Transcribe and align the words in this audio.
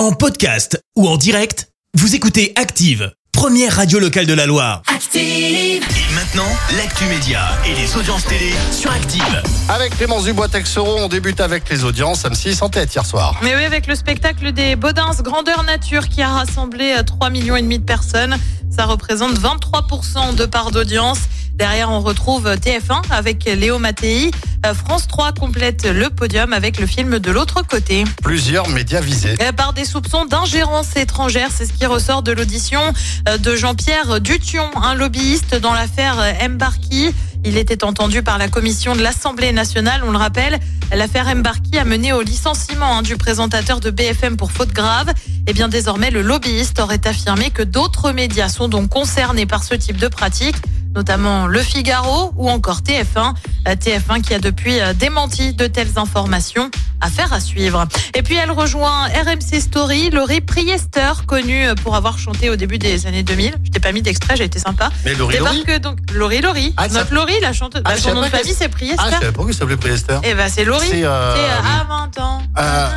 En 0.00 0.12
podcast 0.12 0.82
ou 0.96 1.06
en 1.06 1.18
direct, 1.18 1.68
vous 1.92 2.14
écoutez 2.14 2.54
Active, 2.56 3.12
première 3.32 3.76
radio 3.76 3.98
locale 3.98 4.24
de 4.24 4.32
la 4.32 4.46
Loire. 4.46 4.80
Active. 4.86 5.20
Et 5.20 6.14
maintenant, 6.14 6.48
l'actu 6.74 7.04
média 7.04 7.42
et 7.66 7.74
les 7.74 7.94
audiences 7.98 8.24
télé 8.24 8.54
sur 8.72 8.90
Active. 8.90 9.42
Avec 9.68 9.94
Clémence 9.98 10.24
Dubois-Texero, 10.24 10.96
on 11.00 11.08
débute 11.08 11.42
avec 11.42 11.68
les 11.68 11.84
audiences 11.84 12.24
M6 12.24 12.64
en 12.64 12.70
tête 12.70 12.94
hier 12.94 13.04
soir. 13.04 13.38
Mais 13.42 13.54
oui, 13.54 13.64
avec 13.66 13.86
le 13.86 13.94
spectacle 13.94 14.52
des 14.52 14.74
Baudins 14.74 15.10
Grandeur 15.20 15.64
Nature 15.64 16.08
qui 16.08 16.22
a 16.22 16.30
rassemblé 16.30 16.96
3 17.04 17.28
millions 17.28 17.56
et 17.56 17.62
demi 17.62 17.78
de 17.78 17.84
personnes. 17.84 18.38
Ça 18.74 18.86
représente 18.86 19.38
23% 19.38 20.34
de 20.34 20.46
part 20.46 20.70
d'audience. 20.70 21.18
Derrière, 21.60 21.90
on 21.90 22.00
retrouve 22.00 22.46
TF1 22.46 23.02
avec 23.10 23.44
Léo 23.44 23.78
Mattei. 23.78 24.30
Euh, 24.64 24.72
France 24.72 25.06
3 25.06 25.32
complète 25.32 25.84
le 25.84 26.08
podium 26.08 26.54
avec 26.54 26.80
le 26.80 26.86
film 26.86 27.18
de 27.18 27.30
l'autre 27.30 27.60
côté. 27.66 28.04
Plusieurs 28.22 28.66
médias 28.70 29.02
visés. 29.02 29.36
Euh, 29.42 29.52
Par 29.52 29.74
des 29.74 29.84
soupçons 29.84 30.24
d'ingérence 30.24 30.96
étrangère, 30.96 31.48
c'est 31.54 31.66
ce 31.66 31.74
qui 31.74 31.84
ressort 31.84 32.22
de 32.22 32.32
l'audition 32.32 32.80
euh, 33.28 33.36
de 33.36 33.56
Jean-Pierre 33.56 34.22
Dution, 34.22 34.70
un 34.82 34.94
lobbyiste 34.94 35.54
dans 35.54 35.74
l'affaire 35.74 36.16
Mbarki. 36.48 37.10
Il 37.44 37.58
était 37.58 37.84
entendu 37.84 38.22
par 38.22 38.38
la 38.38 38.48
commission 38.48 38.96
de 38.96 39.02
l'Assemblée 39.02 39.52
nationale, 39.52 40.00
on 40.06 40.12
le 40.12 40.18
rappelle. 40.18 40.58
L'affaire 40.94 41.36
Mbarki 41.36 41.76
a 41.76 41.84
mené 41.84 42.14
au 42.14 42.22
licenciement 42.22 42.96
hein, 42.96 43.02
du 43.02 43.18
présentateur 43.18 43.80
de 43.80 43.90
BFM 43.90 44.38
pour 44.38 44.50
faute 44.50 44.72
grave. 44.72 45.12
Et 45.46 45.52
bien 45.52 45.68
désormais, 45.68 46.10
le 46.10 46.22
lobbyiste 46.22 46.80
aurait 46.80 47.06
affirmé 47.06 47.50
que 47.50 47.62
d'autres 47.62 48.12
médias 48.12 48.48
sont 48.48 48.68
donc 48.68 48.88
concernés 48.88 49.44
par 49.44 49.62
ce 49.62 49.74
type 49.74 49.98
de 49.98 50.08
pratique 50.08 50.56
notamment 50.94 51.46
Le 51.46 51.60
Figaro 51.60 52.32
ou 52.36 52.48
encore 52.50 52.80
TF1. 52.80 53.34
Euh, 53.68 53.74
TF1 53.74 54.22
qui 54.22 54.34
a 54.34 54.38
depuis 54.38 54.80
euh, 54.80 54.92
démenti 54.94 55.52
de 55.54 55.66
telles 55.66 55.96
informations. 55.96 56.70
Affaire 57.02 57.32
à 57.32 57.40
suivre. 57.40 57.86
Et 58.14 58.22
puis 58.22 58.34
elle 58.36 58.50
rejoint 58.50 59.06
RMC 59.06 59.60
Story, 59.60 60.10
Laurie 60.10 60.42
Priester, 60.42 61.12
connue 61.26 61.64
pour 61.82 61.96
avoir 61.96 62.18
chanté 62.18 62.50
au 62.50 62.56
début 62.56 62.76
des 62.78 63.06
années 63.06 63.22
2000. 63.22 63.54
Je 63.64 63.70
t'ai 63.70 63.80
pas 63.80 63.92
mis 63.92 64.02
d'extrait, 64.02 64.36
j'ai 64.36 64.44
été 64.44 64.58
sympa. 64.58 64.90
Mais 65.06 65.14
Laurie 65.14 65.38
Laurie 65.38 65.62
Débarque 65.64 65.80
donc 65.80 65.98
Laurie 66.12 66.42
Laurie. 66.42 66.74
Ah, 66.76 66.90
ça- 66.90 66.98
Notre 66.98 67.14
Laurie, 67.14 67.40
la 67.40 67.54
chanteuse. 67.54 67.80
Ah, 67.86 67.92
Bah, 67.92 67.96
son 67.96 68.12
nom 68.14 68.20
de 68.20 68.26
famille 68.26 68.54
c'est 68.54 68.68
Priester. 68.68 68.96
Ah, 68.98 69.06
je 69.06 69.14
savais 69.18 69.32
pas 69.32 69.44
que 69.44 69.52
ça 69.52 69.60
s'appelait 69.60 69.78
Priester. 69.78 70.18
Et 70.24 70.34
bah 70.34 70.50
c'est 70.50 70.64
Laurie. 70.66 70.88
C'est, 70.90 71.04
euh, 71.04 71.34
C'est, 71.36 71.50
euh, 71.50 71.80
à 71.80 71.84
20 71.84 72.18
ans. 72.22 72.42
Euh, 72.58 72.88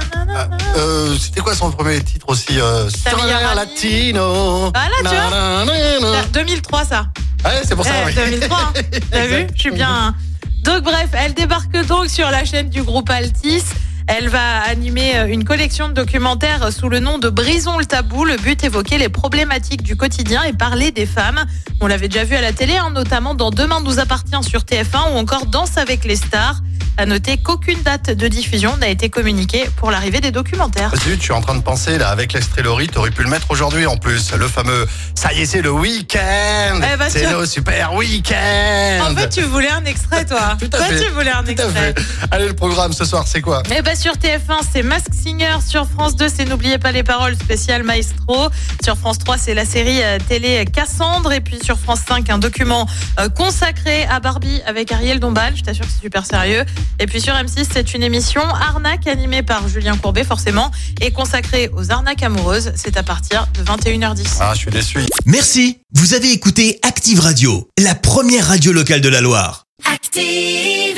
euh, 0.75 1.15
C'était 1.19 1.41
quoi 1.41 1.55
son 1.55 1.71
premier 1.71 2.01
titre 2.01 2.25
aussi 2.29 2.59
euh, 2.59 2.87
amie. 3.05 3.55
Latino. 3.55 4.71
Ah, 4.73 4.87
là, 4.89 5.09
tu 5.09 5.15
vois. 5.15 5.29
Na, 5.29 6.21
na. 6.21 6.23
2003 6.33 6.85
ça. 6.85 7.07
Ouais, 7.45 7.61
c'est 7.65 7.75
pour 7.75 7.85
ça, 7.85 7.91
Eh, 8.03 8.05
oui. 8.07 8.13
2003, 8.15 8.57
hein. 8.57 8.81
t'as 9.11 9.25
vu 9.27 9.47
Je 9.55 9.59
suis 9.59 9.71
bien. 9.71 9.89
hein. 9.89 10.15
Donc 10.63 10.83
bref, 10.83 11.09
elle 11.13 11.33
débarque 11.33 11.75
donc 11.87 12.09
sur 12.09 12.29
la 12.31 12.45
chaîne 12.45 12.69
du 12.69 12.83
groupe 12.83 13.09
Altis. 13.09 13.63
Elle 14.07 14.27
va 14.27 14.59
animer 14.69 15.15
euh, 15.15 15.27
une 15.27 15.45
collection 15.45 15.87
de 15.87 15.93
documentaires 15.93 16.71
sous 16.73 16.89
le 16.89 16.99
nom 16.99 17.19
de 17.19 17.29
Brisons 17.29 17.77
le 17.77 17.85
tabou. 17.85 18.25
Le 18.25 18.35
but 18.37 18.61
évoquer 18.63 18.97
les 18.97 19.09
problématiques 19.09 19.81
du 19.83 19.95
quotidien 19.95 20.43
et 20.43 20.53
parler 20.53 20.91
des 20.91 21.05
femmes. 21.05 21.43
On 21.81 21.87
l'avait 21.87 22.07
déjà 22.09 22.23
vu 22.25 22.35
à 22.35 22.41
la 22.41 22.51
télé, 22.53 22.75
hein, 22.77 22.89
notamment 22.91 23.33
dans 23.33 23.49
Demain 23.49 23.79
nous 23.83 23.99
appartient 23.99 24.41
sur 24.47 24.61
TF1 24.61 25.13
ou 25.13 25.17
encore 25.17 25.45
Danse 25.45 25.77
avec 25.77 26.03
les 26.05 26.15
stars. 26.17 26.57
À 26.95 27.07
noter 27.07 27.37
qu'aucune 27.37 27.81
date 27.81 28.11
de 28.11 28.27
diffusion 28.27 28.77
n'a 28.77 28.87
été 28.87 29.09
communiquée 29.09 29.67
pour 29.77 29.89
l'arrivée 29.89 30.21
des 30.21 30.29
documentaires. 30.29 30.91
Zut, 31.03 31.17
je 31.17 31.23
suis 31.23 31.33
en 31.33 31.41
train 31.41 31.55
de 31.55 31.61
penser 31.63 31.97
là 31.97 32.09
avec 32.09 32.33
l'extrait 32.33 32.61
Laurie, 32.61 32.87
t'aurais 32.87 33.09
pu 33.09 33.23
le 33.23 33.29
mettre 33.29 33.49
aujourd'hui 33.49 33.87
en 33.87 33.97
plus, 33.97 34.31
le 34.33 34.47
fameux. 34.47 34.85
Ça 35.15 35.33
y 35.33 35.41
est, 35.41 35.45
c'est 35.47 35.63
le 35.63 35.71
week-end. 35.71 36.79
Eh 36.93 36.97
ben, 36.97 37.07
c'est 37.09 37.25
tu- 37.25 37.33
le 37.33 37.45
super 37.47 37.95
week-end. 37.95 39.05
En 39.09 39.15
fait, 39.15 39.29
tu 39.29 39.41
voulais 39.41 39.71
un 39.71 39.83
extrait, 39.85 40.23
toi. 40.25 40.55
Tout 40.59 40.67
à 40.73 40.77
toi, 40.77 40.85
fait. 40.85 41.03
tu 41.03 41.09
voulais 41.11 41.31
un 41.31 41.43
Tout 41.43 41.49
extrait. 41.51 41.95
Allez, 42.29 42.47
le 42.47 42.53
programme 42.53 42.93
ce 42.93 43.05
soir, 43.05 43.25
c'est 43.27 43.41
quoi? 43.41 43.63
Eh 43.75 43.81
ben 43.81 43.95
sur 43.95 44.13
TF1, 44.13 44.59
c'est 44.71 44.83
Mask 44.83 45.07
Singer. 45.13 45.57
Sur 45.67 45.87
France 45.87 46.15
2, 46.15 46.27
c'est 46.29 46.45
N'oubliez 46.45 46.77
pas 46.77 46.91
les 46.91 47.03
paroles 47.03 47.35
spécial 47.35 47.81
Maestro. 47.83 48.49
Sur 48.83 48.97
France 48.97 49.17
3, 49.17 49.37
c'est 49.39 49.55
la 49.55 49.65
série 49.65 50.03
euh, 50.03 50.19
télé 50.29 50.63
Cassandre. 50.71 51.31
Et 51.31 51.41
puis 51.41 51.57
sur 51.63 51.79
France 51.79 52.01
5, 52.07 52.29
un 52.29 52.37
document 52.37 52.87
euh, 53.19 53.29
consacré 53.29 54.03
à 54.05 54.19
Barbie 54.19 54.61
avec 54.67 54.91
Ariel 54.91 55.19
Dombal. 55.19 55.55
Je 55.57 55.63
t'assure 55.63 55.85
que 55.85 55.91
c'est 55.91 56.01
super 56.03 56.25
sérieux. 56.25 56.63
Et 56.99 57.05
puis 57.07 57.21
sur 57.21 57.33
M6, 57.33 57.67
c'est 57.71 57.93
une 57.93 58.03
émission 58.03 58.41
Arnaque 58.41 59.07
animée 59.07 59.43
par 59.43 59.67
Julien 59.67 59.97
Courbet, 59.97 60.23
forcément, 60.23 60.71
et 61.01 61.11
consacrée 61.11 61.69
aux 61.73 61.91
arnaques 61.91 62.23
amoureuses. 62.23 62.71
C'est 62.75 62.97
à 62.97 63.03
partir 63.03 63.47
de 63.53 63.63
21h10. 63.63 64.25
Ah, 64.39 64.53
je 64.53 64.59
suis 64.59 64.71
déçu. 64.71 64.99
Merci, 65.25 65.79
vous 65.93 66.13
avez 66.13 66.31
écouté 66.31 66.79
Active 66.83 67.19
Radio, 67.19 67.69
la 67.79 67.95
première 67.95 68.47
radio 68.47 68.71
locale 68.71 69.01
de 69.01 69.09
la 69.09 69.21
Loire. 69.21 69.65
Active. 69.91 70.92